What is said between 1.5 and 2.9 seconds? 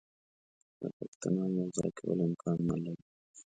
یو ځای کول امکان نه